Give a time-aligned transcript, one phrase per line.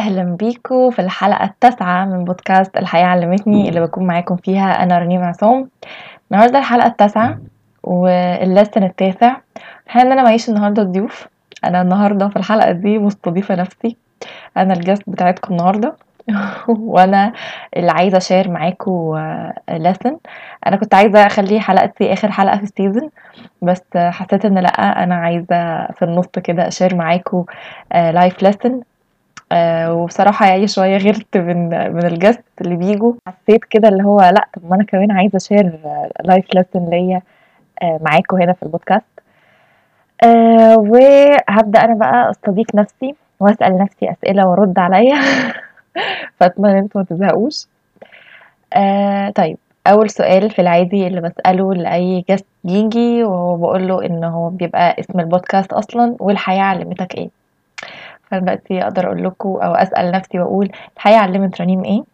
[0.00, 5.22] أهلا بيكم في الحلقة التاسعة من بودكاست الحياة علمتني اللي بكون معاكم فيها أنا رنيم
[5.22, 5.68] عصام
[6.30, 7.38] النهاردة الحلقة التاسعة
[7.82, 9.36] وال lesson التاسع.
[9.86, 11.28] الحقيقة إن أنا معيش النهاردة ضيوف.
[11.64, 13.96] أنا النهاردة في الحلقة دي مستضيفة نفسي.
[14.56, 15.96] أنا ال guest بتاعتكم النهاردة.
[16.68, 17.32] وأنا
[17.76, 19.18] اللي عايزة ا share معاكم
[19.70, 20.16] lesson
[20.66, 23.10] أنا كنت عايزة أخلي حلقتي آخر حلقة في ال season
[23.62, 27.44] بس حسيت إن لأ أنا عايزة في النص كده ا share معاكم
[27.92, 28.80] life lesson
[29.90, 33.12] وبصراحة يعني شوية غيرت من من ال guest اللي بيجوا.
[33.26, 35.78] حسيت كده اللي هو لأ طب ما أنا كمان عايزة ا share
[36.24, 37.22] life lesson ليا
[37.82, 39.04] معاكم هنا في البودكاست.
[40.76, 45.16] وهبدأ أنا بقى أستضيف نفسي وأسأل نفسي أسئلة وأرد عليا.
[46.40, 47.66] فأتمنى أنتوا ما تزهقوش.
[48.74, 54.24] آه طيب أول سؤال في العادي اللي بسأله لأي guest بيجي وهو بقول له إن
[54.24, 57.39] هو بيبقى اسم البودكاست أصلا والحياة علمتك إيه؟
[58.30, 62.04] فانا دلوقتي أقدر أقول لكم أو أسأل نفسي وأقول الحياة علمت رنيم إيه؟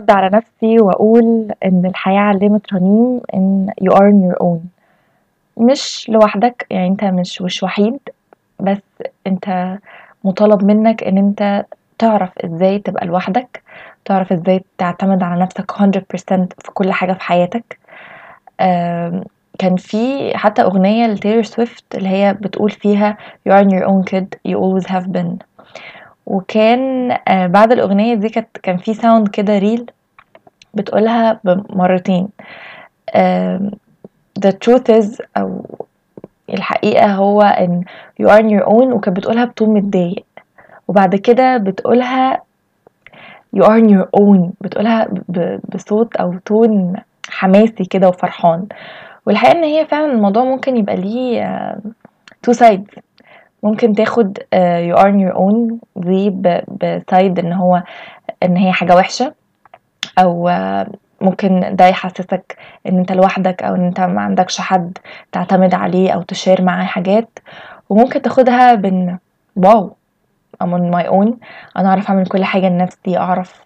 [0.00, 4.58] أرد على نفسي وأقول إن الحياة علمت رنيم إن you are on your own.
[5.56, 7.98] مش لوحدك يعني أنت مش مش وحيد
[8.60, 8.78] بس
[9.26, 9.78] أنت
[10.24, 11.66] مطالب منك إن أنت
[11.98, 13.62] تعرف إزاي تبقى لوحدك
[14.04, 17.78] تعرف إزاي تعتمد على نفسك 100% في كل حاجة في حياتك.
[19.62, 23.16] كان في حتى أغنية ل Taylor Swift اللي هي بتقول فيها
[23.48, 25.36] you are on your own kid you always have been.
[26.26, 29.90] وكان بعد الأغنية دي كانت كان في sound كده reel
[30.74, 32.28] بتقولها مرتين
[34.46, 35.64] the truth is أو
[36.50, 37.84] الحقيقة هو إن
[38.22, 40.24] you are on your own وكانت بتقولها ب tone متضايق.
[40.88, 42.42] وبعد كده بتقولها
[43.56, 45.08] you are on your own بتقولها
[45.74, 46.94] بصوت أو tone
[47.28, 48.66] حماسي كده وفرحان.
[49.26, 51.76] والحقيقة إن هي فعلا الموضوع ممكن يبقى ليه
[52.42, 52.90] two side
[53.62, 56.30] ممكن تاخد you are on your own دي
[56.80, 57.82] ب side إن هو
[58.42, 59.34] إن هي حاجة وحشة
[60.18, 60.50] أو
[61.20, 64.98] ممكن ده يحسسك إن أنت لوحدك أو إن أنت ما عندكش حد
[65.32, 67.38] تعتمد عليه أو ت share معاه حاجات.
[67.90, 69.18] وممكن تاخدها بإن
[69.56, 69.96] wow
[70.62, 71.34] I'm on my own.
[71.76, 73.62] أنا أعرف أعمل كل حاجة لنفسي أعرف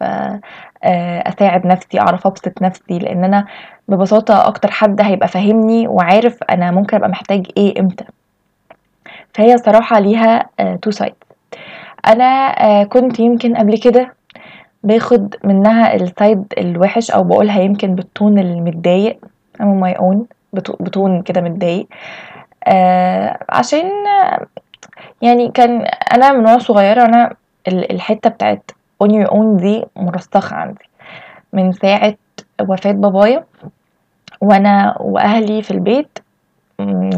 [0.82, 3.46] أساعد نفسي أعرف أبسط نفسي لأن أنا
[3.88, 8.04] ببساطة أكتر حد هيبقى فاهمني وعارف أنا ممكن أبقى محتاج إيه إمتى.
[9.34, 10.46] فهي صراحة ليها
[10.82, 11.14] two side
[12.06, 14.14] أنا كنت يمكن قبل كده
[14.82, 19.18] باخد منها ال side الوحش أو بقولها يمكن بال tone المتضايق.
[19.62, 20.16] I'm on my own
[20.80, 21.86] ب tone كده متضايق.
[23.48, 23.90] عشان
[25.22, 27.34] يعني كان أنا من وأنا صغيرة أنا
[27.68, 28.70] الحتة بتاعت
[29.04, 30.84] on your own دي مرسخة عندي.
[31.52, 32.14] من ساعة
[32.60, 33.44] وفاة بابايا
[34.40, 36.18] وأنا وأهلي في البيت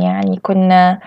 [0.00, 0.98] يعني كنا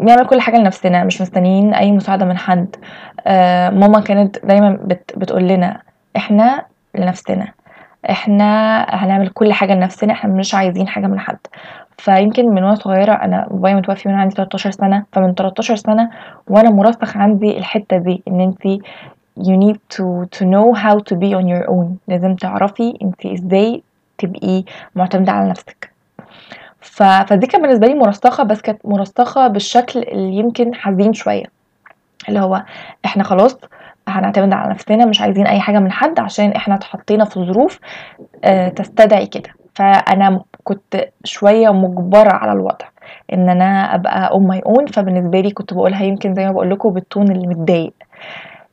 [0.00, 2.76] بنعمل كل حاجة لنفسنا مش مستنيين أي مساعدة من حد.
[3.72, 5.82] ماما كانت دايما بت بتقول لنا
[6.16, 6.64] إحنا
[6.94, 7.46] لنفسنا
[8.10, 11.38] إحنا هنعمل كل حاجة لنفسنا إحنا مش عايزين حاجة من حد.
[11.98, 16.10] فيمكن من وأنا صغيرة أنا بابايا متوفي وأنا عندي 13 سنة فمن 13 سنة
[16.46, 18.82] وأنا مرسخ عندي الحتة دي إن أنت
[19.40, 20.04] you need to
[20.38, 21.86] to know how to be on your own.
[22.08, 23.82] لازم تعرفي أنت إزاي
[24.18, 24.64] تبقي
[24.94, 25.90] معتمدة على نفسك.
[26.80, 27.02] ف...
[27.02, 31.44] فدي كانت بالنسبة لي مرسخه بس كانت مرسخه بالشكل اللي يمكن حزين شوية.
[32.28, 32.62] اللي هو
[33.04, 33.56] إحنا خلاص
[34.08, 37.78] هنعتمد على نفسنا مش عايزين أي حاجة من حد عشان إحنا اتحطينا في ظروف
[38.44, 39.50] آه تستدعي كده.
[39.74, 42.86] فأنا كنت شوية مجبرة على الوضع.
[43.32, 46.90] إن أنا أبقى on my own فبالنسبة لي كنت بقولها يمكن زي ما بقول لكم
[46.90, 47.92] بال tone اللي متضايق.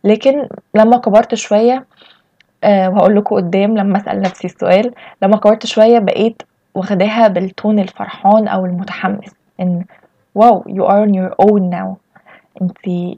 [0.04, 1.86] لكن لما كبرت شوية
[2.64, 6.42] أه وهقول لكم قدام لما أسأل نفسي السؤال لما كبرت شوية بقيت
[6.76, 9.36] واخداها بال tone الفرحان أو المتحمس.
[9.60, 9.86] إن
[10.36, 11.96] wow you are on your own now.
[12.62, 13.18] أنت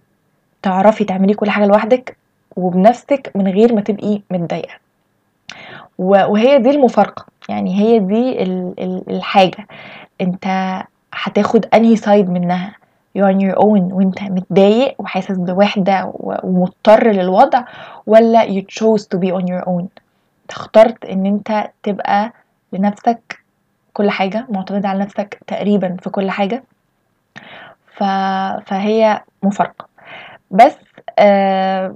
[0.62, 2.18] تعرفي تعملي كل حاجة لوحدك
[2.56, 4.74] وبنفسك من غير ما تبقي متضايقة.
[5.98, 7.26] وهي دي المفارقة.
[7.50, 8.44] يعني هي دي
[9.10, 9.68] الحاجة.
[10.22, 10.46] انت
[11.14, 12.76] هتاخد انهي سايد منها؟
[13.18, 17.64] You on your own وانت متضايق وحاسس بوحدة ومضطر للوضع
[18.08, 19.86] ولا you chose to be on your own
[20.50, 22.34] اخترت ان انت تبقى
[22.74, 23.44] لنفسك
[23.94, 26.64] كل حاجة معتمد على نفسك تقريبا في كل حاجة.
[27.96, 28.04] ف...
[28.66, 29.88] فهي مفارقة.
[30.52, 30.76] بس
[31.20, 31.96] آه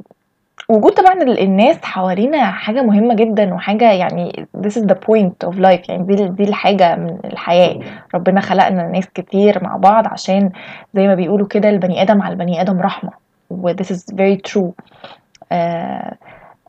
[0.70, 5.90] وجود طبعا الناس حوالينا حاجة مهمة جدا وحاجة يعني this is the point of life
[5.90, 7.80] يعني دي, دي الحاجة من الحياة.
[8.16, 10.50] ربنا خلقنا ناس كتير مع بعض عشان
[10.96, 13.12] زي ما بيقولوا كده البني آدم على البني آدم رحمة
[13.50, 14.72] و this is very true.
[15.52, 16.16] آه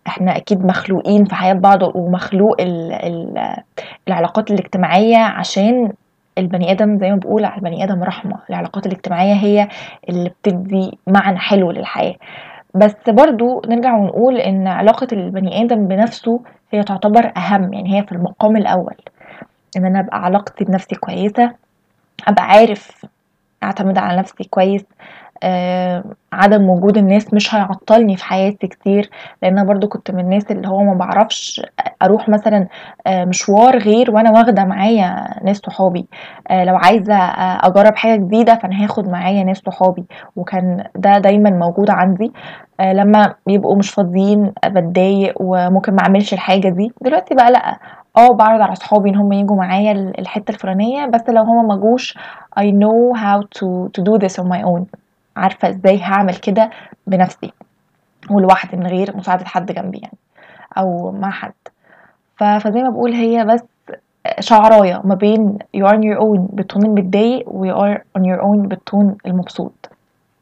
[0.07, 3.57] إحنا أكيد مخلوقين في حياة بعض ومخلوق ال ال
[4.09, 5.93] العلاقات الاجتماعية عشان
[6.39, 8.37] البني آدم زي ما بقول على البني آدم رحمة.
[8.51, 9.69] العلاقات الاجتماعية هي
[10.09, 12.15] اللي بتدي معنى حلو للحياة.
[12.75, 16.41] بس برضو نرجع ونقول إن علاقة البني آدم بنفسه
[16.73, 18.95] هي تعتبر أهم يعني هي في المقام الأول.
[19.77, 21.53] إن أنا أبقى علاقتي بنفسي كويسة
[22.29, 23.07] أبقى عارف
[23.63, 24.85] أعتمد على نفسي كويس
[26.33, 29.11] عدم وجود الناس مش هيعطلني في حياتي كتير
[29.43, 31.63] لأن أنا برضو كنت من الناس اللي هو ما بعرفش
[32.03, 32.67] أروح مثلا
[33.07, 36.07] آه مشوار غير وأنا واخدة معايا ناس صحابي.
[36.51, 37.15] آه لو عايزة
[37.67, 40.05] أجرب حاجة جديدة فأنا هاخد معايا ناس صحابي
[40.37, 42.33] وكان ده دايما موجود عندي.
[42.81, 46.93] آه لما بيبقوا مش فاضيين بتضايق وممكن ما أعملش الحاجة دي.
[47.01, 47.79] دلوقتي بقى لأ
[48.17, 52.19] آه بعرض على صحابي إن هم يجوا معايا الحتة الفلانية بس لو هم ما جوش
[52.61, 54.85] I know how to to do this on my own.
[55.37, 56.71] عارفة إزاي هعمل كده
[57.07, 57.53] بنفسي
[58.31, 60.17] ولوحدي من غير مساعدة حد جنبي يعني
[60.79, 61.53] أو مع حد.
[62.37, 63.65] فزي ما بقول هي بس
[64.41, 68.41] شعراية ما بين you are on your own بالتون المتضايق و you are on your
[68.43, 69.91] own بالتون المبسوط.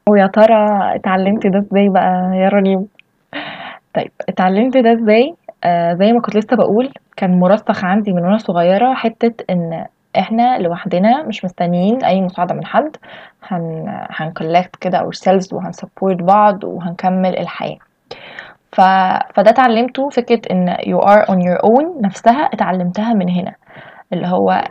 [0.08, 2.86] ويا ترى اتعلمت ده إزاي بقى يا رنيم؟
[3.94, 5.34] طيب اتعلمت ده إزاي؟
[5.64, 9.86] آه زي ما كنت لسه بقول كان مرسخ عندي من وأنا صغيرة حتة إن
[10.18, 12.96] إحنا لوحدنا مش مستنيين أي مساعدة من حد.
[13.48, 17.76] هن هن collect كده ourselves وهن support بعض وهنكمل الحياة.
[18.72, 18.80] ف...
[19.34, 23.54] فده اتعلمته فكرة إن you are on your own نفسها اتعلمتها من هنا.
[24.12, 24.64] اللي هو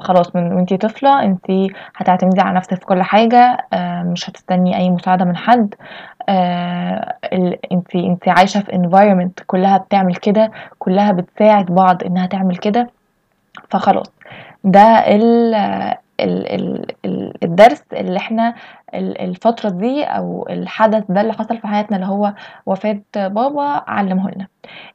[0.00, 3.66] خلاص من وانتي طفلة انتي هتعتمدي على نفسك في كل حاجة
[4.04, 5.74] مش هتستني أي مساعدة من حد.
[7.72, 12.90] انتي انتي عايشة في environment كلها بتعمل كده كلها بتساعد بعض إنها تعمل كده.
[13.70, 14.12] فخلاص.
[14.64, 15.54] ده ال
[16.20, 16.54] ال
[17.04, 18.54] ال الدرس اللي إحنا
[18.94, 22.32] الفترة دي أو الحدث ده اللي حصل في حياتنا اللي هو
[22.66, 24.46] وفاة بابا علمه لنا.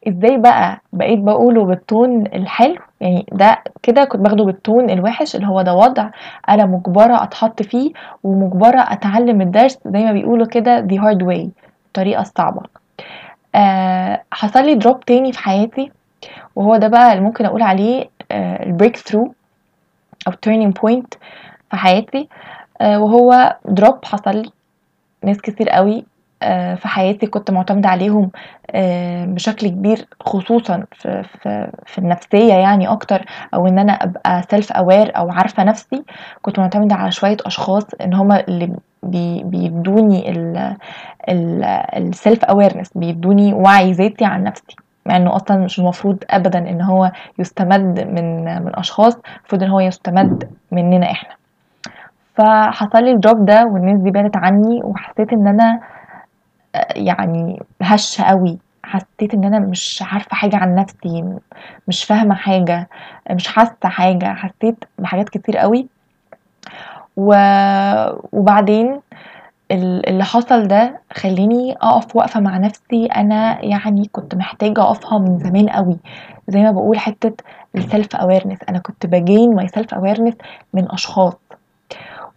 [0.07, 5.61] إزاي بقى بقيت بقوله بالتون الحلو؟ يعني ده كده كنت باخده بالتون الوحش اللي هو
[5.61, 6.09] ده وضع
[6.49, 7.91] أنا مجبرة أتحط فيه
[8.23, 11.47] ومجبرة أتعلم الدرس زي ما بيقولوا كده the hard way
[11.87, 12.61] الطريقة الصعبة
[13.55, 15.91] آه حصل لي دروب تاني في حياتي
[16.55, 19.33] وهو ده بقى اللي ممكن أقول عليه ال breakthrough
[20.27, 21.17] أو turning point
[21.71, 22.29] في حياتي.
[22.81, 24.51] آه وهو drop حصل
[25.23, 26.05] ناس كتير قوي
[26.43, 28.31] آه في حياتي كنت معتمدة عليهم
[28.71, 31.23] آه بشكل كبير خصوصا في,
[31.85, 36.03] في, النفسية يعني أكتر أو إن أنا أبقى self aware أو عارفة نفسي.
[36.41, 40.31] كنت معتمدة على شوية أشخاص إن هما اللي بي بيدوني
[41.97, 44.75] ال self awareness بيدوني وعي ذاتي عن نفسي.
[45.07, 49.79] مع إنه أصلا مش المفروض ابدا إن هو يستمد من من أشخاص المفروض إن هو
[49.79, 51.29] يستمد مننا إحنا.
[52.35, 55.79] فحصل لي الجوب ده والناس دي بعدت عني وحسيت إن أنا
[56.95, 61.23] يعني هشة قوي حسيت إن أنا مش عارفة حاجة عن نفسي
[61.87, 62.87] مش فاهمة حاجة
[63.31, 64.33] مش حاسة حاجة.
[64.33, 65.87] حسيت بحاجات كتير قوي
[67.17, 67.33] و...
[68.31, 69.01] وبعدين
[69.71, 73.05] اللي حصل ده خليني أقف وقفة مع نفسي.
[73.05, 75.97] أنا يعني كنت محتاجة أقفها من زمان قوي.
[76.47, 77.33] زي ما بقول حتة
[77.75, 80.33] ال self awareness أنا كنت ب gain my self awareness
[80.73, 81.33] من أشخاص.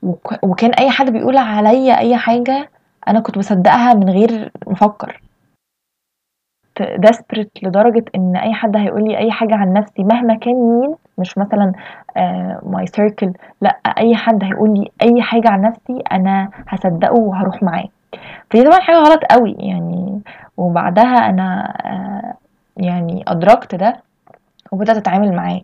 [0.02, 0.44] وك...
[0.44, 2.70] وكان أي حد بيقول عليا أي حاجة
[3.08, 5.22] أنا كنت بصدقها من غير ما أفكر.
[6.98, 11.38] desperate لدرجة إن أي حد هيقول لي أي حاجة عن نفسي مهما كان مين مش
[11.38, 11.72] مثلا
[12.62, 17.62] ماي uh, سيركل لا أي حد هيقول لي أي حاجة عن نفسي أنا هصدقه وهروح
[17.62, 17.84] معاه.
[18.50, 20.20] فدي طبعا حاجة غلط قوي يعني.
[20.56, 22.36] وبعدها أنا uh,
[22.76, 23.96] يعني أدركت ده
[24.72, 25.60] وبدأت أتعامل معاه.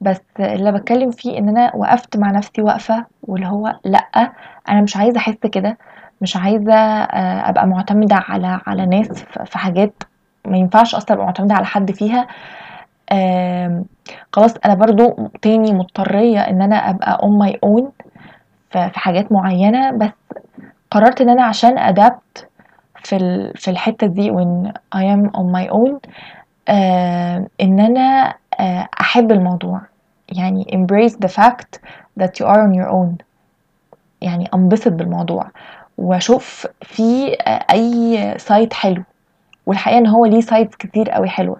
[0.00, 4.32] بس اللي بتكلم فيه إن أنا وقفت مع نفسي وقفة واللي هو لأ
[4.68, 5.78] أنا مش عايزة أحس كده.
[6.20, 7.08] مش عايزة uh,
[7.48, 10.02] أبقى معتمدة على على ناس في حاجات
[10.46, 12.26] ما ينفعش أصلا أبقى معتمدة على حد فيها.
[14.32, 17.90] خلاص أنا برضو تاني مضطرة إن أنا أبقى on my own
[18.70, 20.10] في حاجات معينة بس
[20.90, 22.48] قررت إن أنا عشان adapt
[22.94, 23.18] في
[23.54, 26.10] في الحتة دي وان I am on my own
[26.68, 29.80] آه إن أنا آه أحب الموضوع.
[30.28, 31.78] يعني embrace the fact
[32.20, 33.24] that you are on your own.
[34.20, 35.46] يعني أنبسط بالموضوع.
[35.98, 39.02] وأشوف في آه أي side حلو.
[39.66, 41.56] والحقيقة إن هو ليه sides كتير قوي حلوة.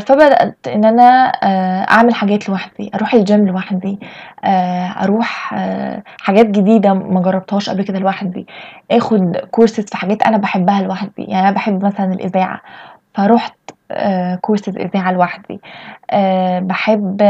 [0.00, 3.98] فبدأت إن أنا آه أعمل حاجات لوحدي أروح الجيم لوحدي
[4.44, 8.46] آه أروح آه حاجات جديدة ما جربتهاش قبل كده لوحدي
[8.90, 12.60] آخد كورسز في حاجات أنا بحبها لوحدي يعني أنا بحب مثلا الإذاعة
[13.14, 13.54] فروحت
[13.90, 15.60] آه كورسز إذاعة لوحدي
[16.10, 17.22] آه بحب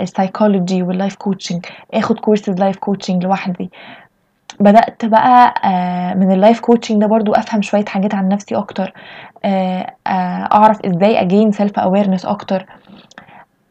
[0.00, 3.70] ال psychology وال life coaching آخد courses life coaching لوحدي
[4.60, 5.54] بدأت بقى
[6.16, 8.92] من ال life coaching ده برضو أفهم شوية حاجات عن نفسي أكتر
[10.52, 12.66] أعرف إزاي أ gain self awareness أكتر.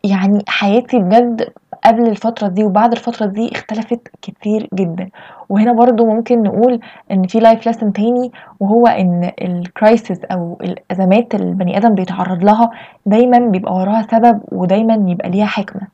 [0.04, 1.50] يعني حياتي بجد
[1.86, 5.10] قبل الفترة دي وبعد الفترة دي اختلفت كتير جدا.
[5.50, 6.80] وهنا برضو ممكن نقول
[7.12, 12.44] إن في life lesson تاني وهو إن ال crisis أو الأزمات اللي البني آدم بيتعرض
[12.44, 12.72] لها
[13.06, 15.88] دايما بيبقى وراها سبب ودايما يبقى ليها حكمة.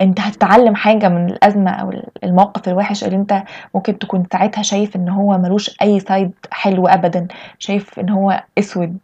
[0.00, 1.92] انت هتتعلم حاجة من الأزمة أو
[2.24, 3.42] الموقف الوحش اللي انت
[3.74, 7.28] ممكن تكون ساعتها شايف إن هو ملوش أي سايد حلو ابدا
[7.58, 8.98] شايف إن هو أسود.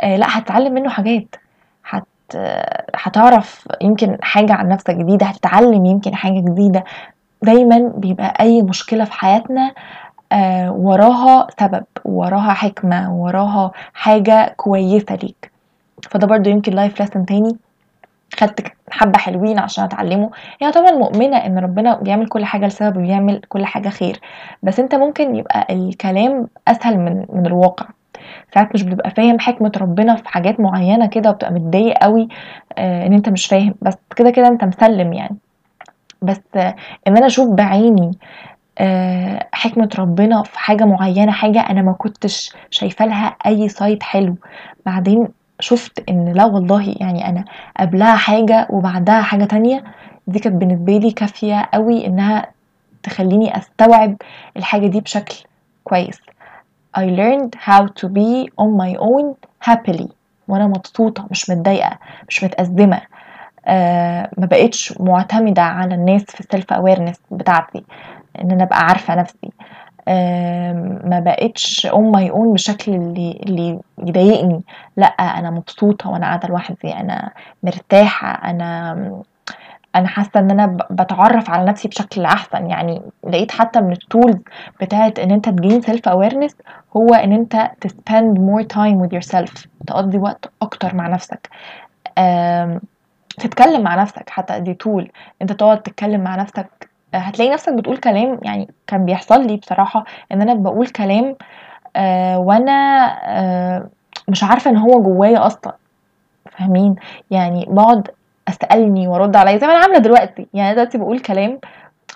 [0.00, 1.36] آه لأ هتتعلم منه حاجات.
[1.88, 2.06] هت
[2.96, 6.84] هتعرف يمكن حاجة عن نفسك جديدة هتتعلم يمكن حاجة جديدة.
[7.42, 9.72] دايما بيبقى أي مشكلة في حياتنا
[10.32, 15.52] آه وراها سبب وراها حكمة وراها حاجة كويسة ليك.
[16.10, 17.56] فده برضو يمكن life lesson تاني.
[18.34, 20.30] خدت حبة حلوين عشان أتعلمه.
[20.60, 24.20] هي طبعا مؤمنة إن ربنا بيعمل كل حاجة لسبب وبيعمل كل حاجة خير.
[24.62, 27.86] بس أنت ممكن يبقى الكلام أسهل من من الواقع.
[28.54, 32.28] ساعات مش بتبقى فاهم حكمة ربنا في حاجات معينة كده وبتبقى متضايق قوي
[32.78, 33.74] آه إن أنت مش فاهم.
[33.82, 35.36] بس كده كده أنت مسلم يعني.
[36.22, 36.74] بس آه
[37.08, 38.10] إن أنا أشوف بعيني
[38.78, 44.36] آه حكمة ربنا في حاجة معينة حاجة أنا ما كنتش شايفة لها أي side حلو.
[44.86, 45.28] بعدين
[45.60, 47.44] شفت إن لا والله يعني أنا
[47.80, 49.84] قبلها حاجة وبعدها حاجة تانية
[50.26, 52.46] دي كانت بالنسبة لي كافية قوي إنها
[53.02, 54.16] تخليني أستوعب
[54.56, 55.34] الحاجة دي بشكل
[55.84, 56.20] كويس.
[56.98, 59.34] I learned how to be on my own
[59.70, 60.08] happily.
[60.48, 61.98] وأنا مبسوطة مش متضايقة
[62.28, 63.00] مش متأزمة.
[63.66, 67.84] آه ما بقتش معتمدة على الناس في ال self awareness بتاعتي.
[68.42, 69.50] إن أنا أبقى عارفة نفسي.
[70.06, 74.62] ما بقتش on my own بالشكل اللي اللي يضايقني.
[74.96, 77.30] لأ أنا مبسوطة وأنا قاعدة لوحدي أنا
[77.62, 78.92] مرتاحة أنا
[79.96, 82.70] أنا حاسة إن أنا بتعرف على نفسي بشكل أحسن.
[82.70, 84.36] يعني لقيت حتى من ال tools
[84.80, 86.56] بتاعت إن أنت ت gain self awareness
[86.96, 91.48] هو إن أنت ت spend more time with yourself تقضي وقت أكتر مع نفسك.
[93.38, 95.10] تتكلم مع نفسك حتى دي tool
[95.42, 96.85] أنت تقعد تتكلم مع نفسك
[97.18, 101.36] هتلاقي نفسك بتقول كلام يعني كان بيحصل لي بصراحة إن أنا بقول كلام
[101.96, 102.72] آه وأنا
[103.24, 103.88] آه
[104.28, 105.74] مش عارفة إن هو جوايا أصلا.
[106.52, 106.96] فاهمين؟
[107.30, 108.08] يعني بقعد
[108.48, 110.46] أسألني وأرد عليا زي ما أنا عاملة دلوقتي.
[110.54, 111.58] يعني دلوقتي بقول كلام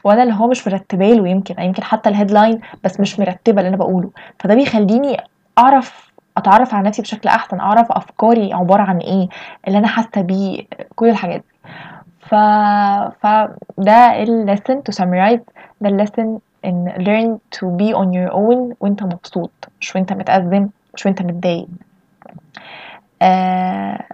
[0.05, 3.77] وأنا اللي هو مش مرتبة له يمكن يمكن حتى الهيدلاين بس مش مرتبة اللي أنا
[3.77, 4.11] بقوله.
[4.39, 5.17] فده بيخليني
[5.59, 9.29] أعرف أتعرف على نفسي بشكل أحسن أعرف أفكاري عبارة عن إيه
[9.69, 11.45] اللي أنا حاسة بيه كل الحاجات
[12.31, 12.35] ف
[13.23, 15.41] فده ال lesson to summarize.
[15.81, 20.69] ده ال lesson ان learn to be on your own وانت مبسوط مش وانت متأزم
[20.95, 21.67] مش وانت متضايق.
[23.23, 24.05] آه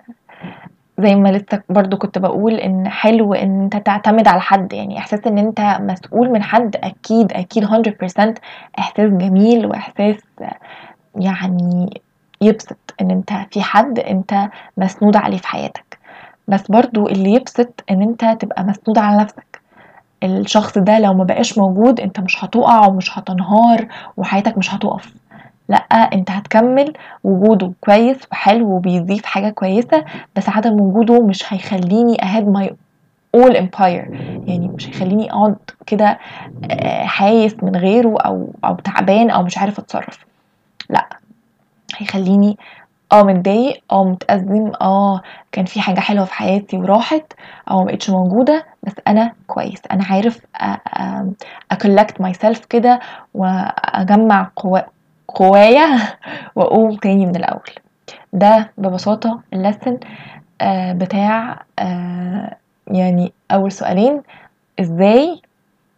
[0.99, 5.21] زي ما لسه برضو كنت بقول إن حلو إن أنت تعتمد على حد يعني إحساس
[5.27, 8.35] إن أنت مسؤول من حد أكيد أكيد 100%
[8.79, 10.17] إحساس جميل وإحساس
[11.17, 12.01] يعني
[12.41, 15.86] يبسط إن أنت في حد أنت مسنود عليه في حياتك.
[16.49, 19.61] بس برضو اللي يبسط إن أنت تبقى مسنود على نفسك.
[20.23, 25.15] الشخص ده لو ما بقاش موجود أنت مش هتقع ومش هتنهار وحياتك مش هتقف.
[25.69, 25.77] لأ
[26.13, 26.93] أنت هتكمل
[27.25, 30.05] وجوده كويس وحلو وبيضيف حاجة كويسة
[30.37, 32.77] بس عدم وجوده مش هيخليني اهد my
[33.35, 34.11] whole empire
[34.47, 36.19] يعني مش هيخليني أقعد كده
[37.05, 40.27] حايس من غيره أو أو تعبان أو مش عارف أتصرف.
[40.91, 41.07] لأ
[41.97, 42.59] هيخليني
[43.13, 45.23] آه متضايق آه متأزم آه
[45.53, 47.33] كان في حاجة حلوة في حياتي وراحت
[47.71, 50.41] أو مبقتش موجودة بس أنا كويس أنا عارف
[51.71, 53.01] ا collect myself كده
[53.35, 54.83] وأجمع قوى
[55.29, 55.99] قوايا
[56.57, 57.71] وأقوم تاني من الأول.
[58.33, 59.99] ده ببساطة ال lesson
[60.61, 64.23] آه بتاع آه يعني أول سؤالين
[64.81, 65.43] إزاي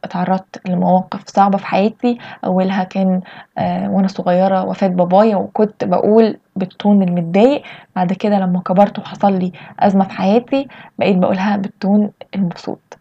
[0.04, 2.18] اتعرضت لمواقف صعبة في حياتي.
[2.44, 3.20] أولها كان
[3.58, 7.62] آه وأنا صغيرة وفاة بابايا وكنت بقول بالتون المتضايق.
[7.96, 12.98] بعد كده لما كبرت وحصل لي أزمة في حياتي بقيت بقولها بالتون المبسوط.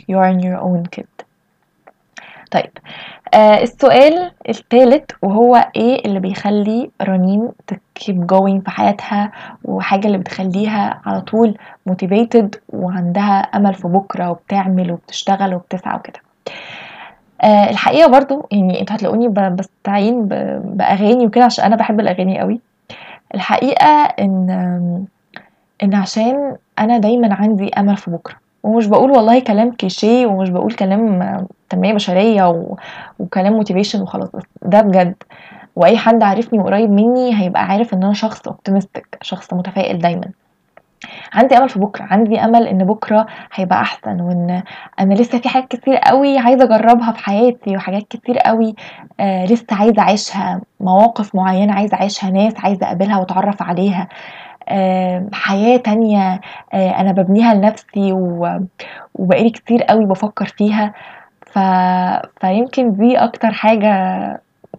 [0.00, 1.31] You are in your own kid
[2.52, 2.70] طيب
[3.34, 9.32] آه السؤال الثالث وهو إيه اللي بيخلي رنين تكيب جوينج في حياتها
[9.64, 16.20] وحاجة اللي بتخليها على طول motivated وعندها أمل في بكرة وبتعمل وبتشتغل وبتسعى وكده؟
[17.42, 20.28] آه الحقيقة برضو يعني أنتوا هتلاقوني بستعين
[20.64, 22.60] بأغاني وكده عشان أنا بحب الأغاني قوي.
[23.34, 24.50] الحقيقة إن
[25.82, 28.41] إن عشان أنا دايما عندي أمل في بكرة.
[28.62, 32.76] ومش بقول والله كلام كليشيه ومش بقول كلام تنمية بشرية و...
[33.18, 34.28] وكلام motivation وخلاص
[34.62, 35.14] ده بجد.
[35.76, 40.30] وأي حد عارفني وقريب مني هيبقى عارف إن أنا شخص اوبتيمستيك شخص متفائل دايما.
[41.32, 44.62] عندي أمل في بكرة عندي أمل إن بكرة هيبقى أحسن وإن
[45.00, 48.74] أنا لسه في حاجات كتير قوي عايزة أجربها في حياتي وحاجات كتير قوي
[49.20, 54.08] آه لسه عايزة أعيشها مواقف معينة عايزة أعيشها ناس عايزة أقابلها وأتعرف عليها.
[55.32, 56.40] حياة تانية
[56.74, 58.12] أنا ببنيها لنفسي
[59.14, 60.92] وبقالي كتير قوي بفكر فيها.
[61.46, 61.58] ف...
[62.40, 63.92] فيمكن دي أكتر حاجة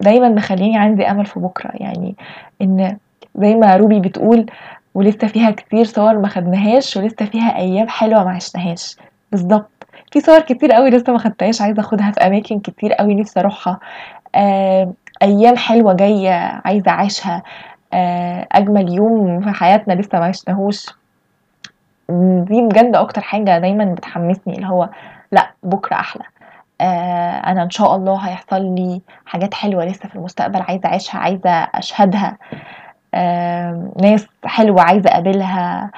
[0.00, 1.70] دايما مخليني عندي أمل في بكرة.
[1.74, 2.16] يعني
[2.62, 2.96] إن
[3.34, 4.46] زي ما روبي بتقول
[4.94, 8.96] ولسه فيها كتير صور ما خدناهاش ولسه فيها أيام حلوة ما عشناهاش.
[9.32, 9.70] بالظبط.
[10.12, 13.78] في صور كتير قوي لسه ما خدتهاش عايزة أخدها في أماكن كتير قوي نفسي أروحها.
[15.22, 17.42] أيام حلوة جاية عايزة أعيشها.
[18.52, 20.86] أجمل يوم في حياتنا لسه ما عشناهوش.
[22.08, 24.88] دي بجد أكتر حاجة دايما بتحمسني اللي هو
[25.32, 26.24] لأ بكرة أحلى.
[27.46, 32.36] أنا إن شاء الله هيحصل لي حاجات حلوة لسه في المستقبل عايزة أعيشها عايزة أشهدها.
[34.02, 35.90] ناس حلوة عايزة أقابلها.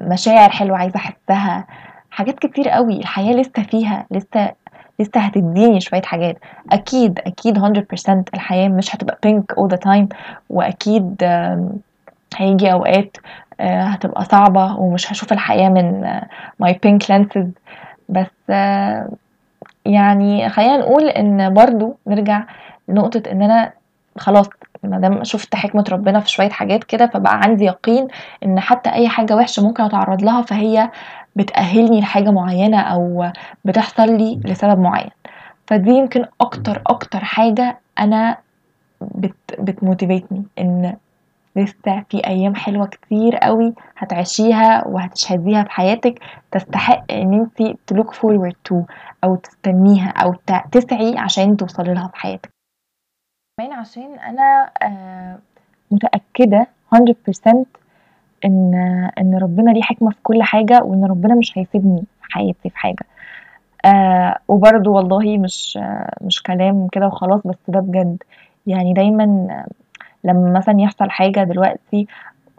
[0.00, 1.64] مشاعر حلوة عايزة أحسها.
[2.10, 4.52] حاجات كتير قوي الحياة لسه فيها لسه
[4.98, 6.38] لسه هتديني شوية حاجات.
[6.72, 10.06] أكيد أكيد 100% الحياة مش هتبقى pink all the time
[10.50, 11.16] وأكيد
[12.36, 13.16] هيجي أوقات
[13.60, 16.04] هتبقى صعبة ومش هشوف الحياة من
[16.64, 17.46] my pink lenses.
[18.08, 18.50] بس
[19.86, 22.44] يعني خلينا نقول إن برضو نرجع
[22.88, 23.72] لنقطة إن أنا
[24.18, 24.46] خلاص
[24.82, 28.08] ما دام شفت حكمة ربنا في شوية حاجات كده فبقى عندي يقين
[28.44, 30.90] إن حتى أي حاجة وحشة ممكن أتعرض لها فهي
[31.36, 33.30] بتأهلني لحاجة معينة أو
[33.64, 35.10] بتحصل لي لسبب معين.
[35.66, 38.38] فدي يمكن أكتر أكتر حاجة أنا
[39.00, 40.96] بت بت motivate ني إن
[41.56, 46.18] لسه في أيام حلوة كتير قوي هتعيشيها وهتشهديها في حياتك
[46.52, 48.82] تستحق إن انت ت look forward to
[49.24, 50.34] أو تستنيها أو
[50.72, 52.50] تسعي عشان توصلي لها في حياتك.
[53.60, 54.70] كمان عشان أنا
[55.90, 57.64] متأكدة 100%
[58.44, 58.74] إن
[59.18, 63.04] إن ربنا ليه حكمة في كل حاجة وإن ربنا مش هيسيبني في حياتي في حاجة.
[63.84, 65.78] آه وبرده والله مش
[66.20, 68.22] مش كلام كده وخلاص بس ده بجد.
[68.66, 69.24] يعني دايما
[70.24, 72.06] لما مثلا يحصل حاجة دلوقتي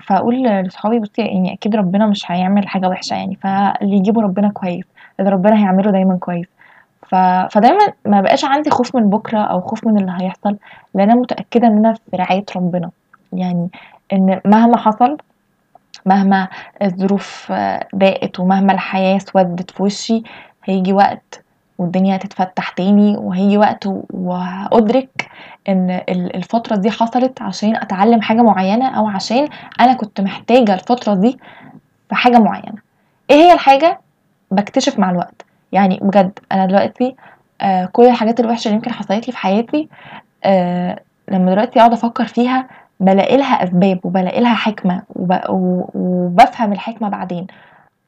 [0.01, 4.85] فأقول لصحابي بصي يعني أكيد ربنا مش هيعمل حاجة وحشة يعني فاللي يجيبه ربنا كويس
[5.19, 6.47] اللي ربنا هيعمله دايما كويس.
[7.07, 7.15] ف...
[7.51, 10.57] فدايما ما بقاش عندي خوف من بكرة أو خوف من اللي هيحصل
[10.95, 12.91] لأن أنا متأكدة إن أنا في رعاية ربنا.
[13.33, 13.69] يعني
[14.13, 15.17] إن مهما حصل
[16.05, 16.47] مهما
[16.81, 17.51] الظروف
[17.95, 20.23] ضاقت ومهما الحياة اسودت في وشي
[20.65, 21.43] هيجي وقت
[21.77, 25.29] والدنيا هتتفتح تاني وهيجي وقت وهأدرك
[25.69, 29.47] إن الفترة دي حصلت عشان أتعلم حاجة معينة أو عشان
[29.79, 31.39] أنا كنت محتاجة الفترة دي
[32.09, 32.75] في حاجة معينة.
[33.29, 33.99] إيه هي الحاجة؟
[34.51, 35.45] بكتشف مع الوقت.
[35.71, 37.15] يعني بجد أنا دلوقتي
[37.61, 39.89] آه كل الحاجات الوحشة اللي يمكن حصلت لي في حياتي
[40.43, 40.99] آه
[41.31, 42.67] لما دلوقتي أقعد أفكر فيها
[43.03, 45.39] بلاقي لها أسباب وبلاقي لها حكمة وب...
[45.95, 47.47] وبفهم الحكمة بعدين.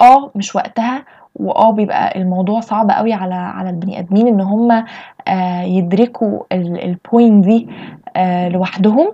[0.01, 1.03] آه مش وقتها
[1.35, 4.85] وآه بيبقى الموضوع صعب قوي على على البني آدمين إن هم
[5.27, 7.67] آه يدركوا ال point دي
[8.15, 9.13] آه لوحدهم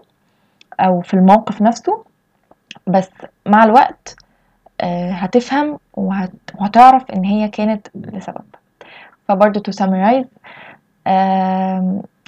[0.80, 2.04] أو في الموقف نفسه.
[2.88, 3.10] بس
[3.46, 4.16] مع الوقت
[4.82, 8.42] آه هتفهم وهت وهتعرف إن هي كانت لسبب.
[9.28, 10.26] فبرضه to summarize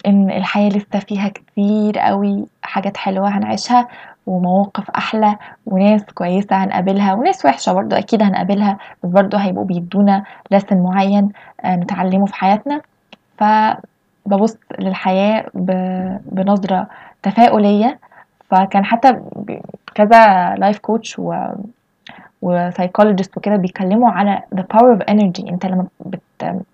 [0.06, 3.88] إن الحياة لسه فيها كتير قوي حاجات حلوة هنعيشها
[4.28, 5.36] ومواقف أحلى
[5.66, 11.30] وناس كويسة هنقابلها وناس وحشة برضو أكيد هنقابلها بس برضو هيبقوا بيدونا lesson معين
[11.66, 12.82] نتعلمه في حياتنا.
[13.38, 15.46] فببص للحياة
[16.26, 16.88] بنظرة
[17.24, 18.00] تفاؤلية.
[18.50, 19.22] فكان حتى
[19.96, 21.36] كذا life coach و
[22.42, 25.50] و psychologist وكده بيتكلموا على the power of energy.
[25.52, 25.88] انت لما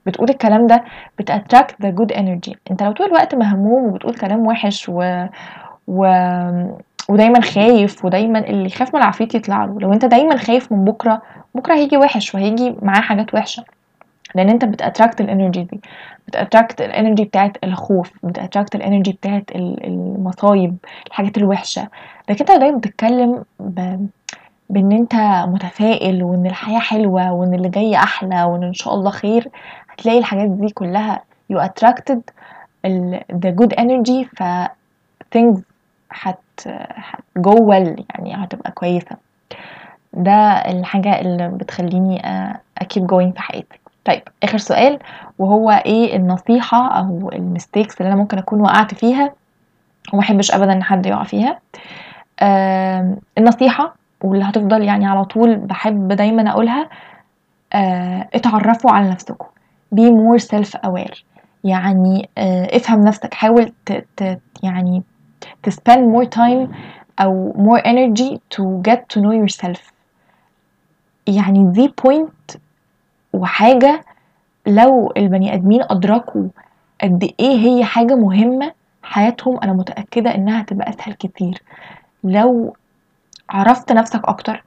[0.05, 0.84] بتقول الكلام ده
[1.19, 2.53] بت attract the good energy.
[2.71, 5.25] انت لو طول الوقت مهموم وبتقول كلام وحش و,
[5.88, 6.05] و...
[7.10, 9.79] ودايما خايف ودايما اللي يخاف من العفريت يطلع له.
[9.79, 11.21] لو انت دايما خايف من بكرة
[11.55, 13.63] بكرة هيجي وحش وهيجي معاه حاجات وحشة.
[14.36, 15.79] لأن انت بت attract ال energy دي.
[16.27, 20.77] بت attract ال energy بتاعت الخوف بت attract ال energy بتاعت المصايب
[21.08, 21.88] الحاجات الوحشة.
[22.29, 24.08] لكن انت دايما بتتكلم ب...
[24.69, 25.15] بإن أنت
[25.47, 29.47] متفائل وإن الحياة حلوة وإن اللي جاي أحلى وإن إن شاء الله خير
[29.89, 32.19] هتلاقي الحاجات دي كلها you attracted
[33.34, 34.43] the good energy ف
[35.36, 35.60] things
[36.12, 36.62] هت
[37.39, 39.15] go well يعني هتبقى كويسة.
[40.13, 42.21] ده الحاجة اللي بتخليني
[42.77, 43.79] أ keep going في حياتي.
[44.05, 44.99] طيب آخر سؤال
[45.39, 49.34] وهو إيه النصيحة أو ال mistakes اللي أنا ممكن أكون وقعت فيها
[50.13, 51.60] ومحبش أبدا إن حد يقع فيها؟
[52.39, 56.89] آه النصيحة واللي هتفضل يعني على طول بحب دايما أقولها
[57.73, 59.45] آه اتعرفوا على نفسكم.
[59.95, 61.17] Be more self aware
[61.63, 63.34] يعني آه افهم نفسك.
[63.34, 65.03] حاول ت, ت يعني
[65.67, 66.67] to spend more time
[67.19, 69.79] أو more energy to get to know yourself.
[71.27, 72.58] يعني دي point
[73.34, 74.05] وحاجة
[74.67, 76.47] لو البني آدمين أدركوا
[77.01, 78.71] قد إيه هي حاجة مهمة
[79.03, 81.62] حياتهم أنا متأكدة إنها هتبقى أسهل كتير.
[82.23, 82.75] لو
[83.49, 84.63] عرفت نفسك أكتر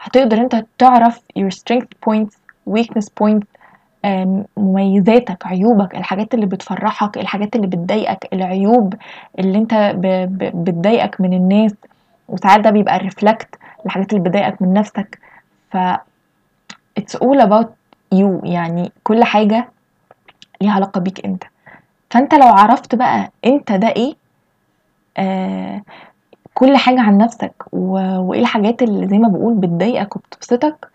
[0.00, 2.34] هتقدر أنت تعرف your strength points
[2.70, 3.44] weakness points
[4.56, 8.94] مميزاتك عيوبك الحاجات اللي بتفرحك الحاجات اللي بتضايقك العيوب
[9.38, 9.74] اللي أنت
[10.54, 11.74] بتضايقك من الناس.
[12.28, 13.54] وساعات ده بيبقى ريفلكت
[13.86, 15.18] الحاجات اللي بتضايقك من نفسك.
[15.70, 15.76] ف
[17.00, 17.66] it's all about
[18.14, 19.68] you يعني كل حاجة
[20.60, 21.44] ليها علاقة بيك أنت.
[22.10, 24.14] فأنت لو عرفت بقى أنت ده إيه
[25.16, 25.82] آه
[26.54, 27.98] كل حاجة عن نفسك و...
[28.18, 30.88] وإيه الحاجات اللي زي ما بقول بتضايقك وبتبسطك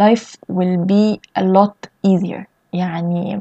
[0.00, 2.40] life will be a lot easier.
[2.72, 3.40] يعني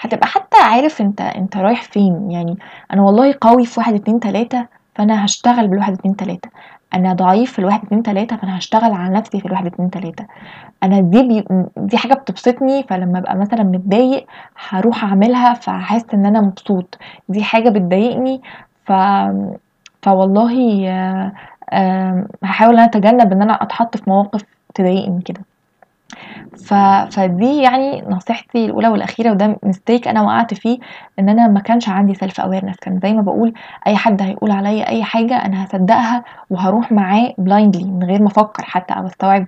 [0.00, 2.30] هتبقى حتى عارف أنت أنت رايح فين.
[2.30, 2.56] يعني
[2.92, 6.48] أنا والله قوي في واحد اتنين تلاتة فأنا هشتغل بالواحد اتنين تلاتة.
[6.94, 10.26] أنا ضعيف في الواحد اتنين تلاتة فأنا هشتغل على نفسي في الواحد اتنين تلاتة.
[10.82, 11.44] أنا دي بي...
[11.76, 14.26] دي حاجة بتبسطني فلما أبقى مثلا متضايق
[14.68, 16.98] هروح أعملها فهحس إن أنا مبسوط.
[17.28, 18.42] دي حاجة بتضايقني
[18.84, 18.92] ف
[20.02, 20.88] فوالله
[21.72, 25.40] آه، هحاول إن أنا أتجنب إن أنا أتحط في مواقف تضايقني كده.
[26.56, 26.74] ف...
[27.10, 30.78] فدي يعني نصيحتي الأولى والأخيرة وده mistake أنا وقعت فيه
[31.18, 33.52] إن أنا ما كانش عندي self awareness كان زي ما بقول
[33.86, 38.62] أي حد هيقول عليا أي حاجة أنا هصدقها وهروح معاه blindly من غير ما أفكر
[38.62, 39.46] حتى أو أستوعب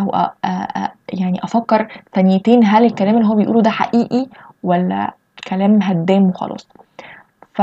[0.00, 0.30] أو أ...
[0.44, 0.48] أ...
[0.48, 0.92] أ...
[1.12, 4.26] يعني أفكر ثانيتين هل الكلام اللي هو بيقوله ده حقيقي
[4.62, 5.14] ولا
[5.48, 6.68] كلام هدام وخلاص.
[7.54, 7.62] ف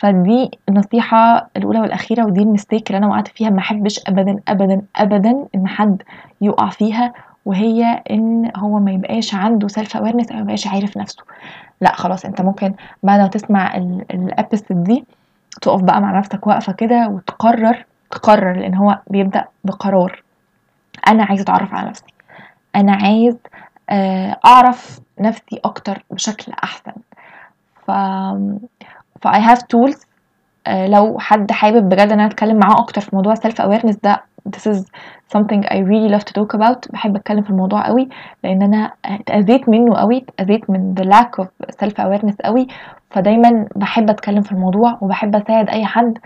[0.00, 3.50] فدي النصيحة الأولى والأخيرة ودي ال mistake اللي أنا وقعت فيها.
[3.50, 6.02] ما أحبش أبدا أبدا أبدا إن حد
[6.40, 7.12] يقع فيها
[7.44, 11.22] وهي إن هو ما يبقاش عنده self awareness أو ما يبقاش عارف نفسه.
[11.80, 13.76] لا خلاص أنت ممكن بعد ما تسمع
[14.10, 15.04] الأبيسود دي
[15.62, 20.22] تقف بقى مع نفسك واقفة كده وتقرر تقرر لأن هو بيبدأ بقرار.
[21.08, 22.04] أنا عايز أتعرف على نفسي.
[22.76, 23.36] أنا عايز
[23.90, 26.92] آه، أعرف نفسي أكتر بشكل أحسن.
[27.86, 27.90] ف
[29.20, 30.06] ف I have tools.
[30.66, 34.22] آه، لو حد حابب بجد إن أنا أتكلم معاه أكتر في موضوع self awareness ده
[34.48, 34.78] this is
[35.36, 36.92] something I really love to talk about.
[36.92, 38.08] بحب أتكلم في الموضوع قوي
[38.44, 41.46] لأن أنا اتأذيت منه قوي اتأذيت من the lack of
[41.84, 42.66] self awareness قوي.
[43.10, 46.18] فدايما بحب أتكلم في الموضوع وبحب أساعد أي حد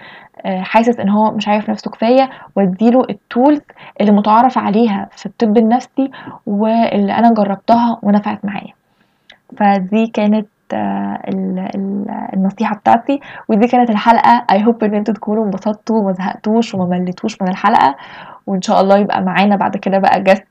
[0.47, 3.61] آه، حاسس إن هو مش عارف نفسه كفاية وأديله التولز
[4.01, 6.11] اللي متعارف عليها في الطب النفسي
[6.47, 8.73] واللي أنا جربتها ونفعت معايا.
[9.57, 13.21] فدي كانت ال- ال- النصيحة بتاعتي.
[13.49, 14.45] ودي كانت الحلقة.
[14.53, 17.97] I hope إن أنتوا تكونوا انبسطتوا وما زهقتوش وما مليتوش من الحلقة.
[18.47, 20.45] وإن شاء الله يبقى معانا بعد كده بقى guests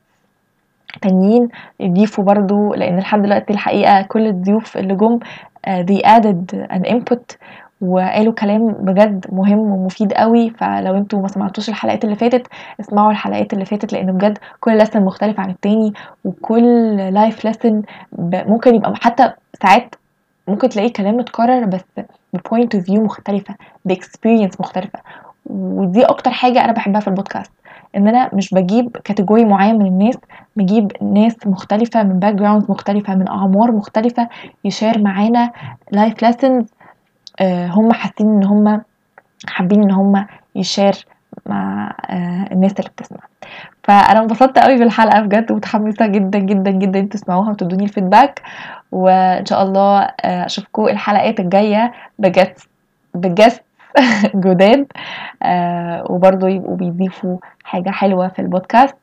[1.02, 1.50] تانيين
[1.80, 5.20] يضيفوا برضو لأن لحد دلوقتي الحقيقة كل الضيوف اللي جم
[5.66, 7.36] آه، they added an input
[7.82, 10.50] وقالوا كلام بجد مهم ومفيد قوي.
[10.50, 12.48] فلو أنتوا ما سمعتوش الحلقات اللي فاتت
[12.80, 15.94] اسمعوا الحلقات اللي فاتت لأن بجد كل lesson مختلف عن التاني.
[16.26, 17.82] وكل life lesson
[18.20, 19.96] ممكن يبقى حتى ساعات
[20.48, 21.82] ممكن تلاقيه كلام متكرر بس
[22.50, 25.00] point of view مختلفة ب experience مختلفة.
[25.46, 27.52] ودي أكتر حاجة أنا بحبها في البودكاست
[27.96, 30.18] إن أنا مش بجيب category معين من الناس
[30.56, 34.30] بجيب ناس مختلفة من background مختلفة من أعمار مختلفة
[34.66, 35.52] ي share معانا
[35.92, 36.66] life lessons
[37.40, 38.82] آه، هم حاسين إن هم
[39.48, 40.26] حابين إن هم
[40.56, 40.94] ي share
[41.46, 43.20] مع آه، الناس اللي بتسمع.
[43.84, 48.42] فأنا انبسطت قوي بالحلقة بجد ومتحمسه جدا جدا جدا تسمعوها وتدوني ال feedback.
[48.92, 52.54] وإن شاء الله آه، أشوفكم الحلقات الجاية بجد
[53.14, 53.54] ب guests
[54.46, 54.88] جداد.
[55.44, 58.96] آه، وبرضه يبقوا بيضيفوا حاجة حلوة في البودكاست.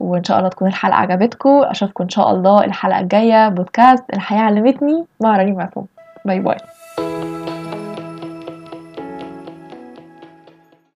[0.00, 1.62] وإن شاء الله تكون الحلقة عجبتكم.
[1.62, 4.04] أشوفكم إن شاء الله الحلقة الجاية بودكاست.
[4.14, 5.04] الحياة علمتني.
[5.20, 5.86] مع رنيم عصام
[6.24, 6.56] bye bye.